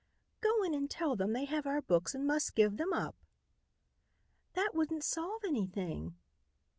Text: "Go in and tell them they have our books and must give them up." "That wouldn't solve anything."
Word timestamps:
"Go 0.39 0.63
in 0.63 0.73
and 0.73 0.89
tell 0.89 1.15
them 1.15 1.31
they 1.33 1.45
have 1.45 1.67
our 1.67 1.79
books 1.79 2.15
and 2.15 2.25
must 2.25 2.55
give 2.55 2.77
them 2.77 2.91
up." 2.91 3.15
"That 4.53 4.73
wouldn't 4.73 5.03
solve 5.03 5.43
anything." 5.43 6.15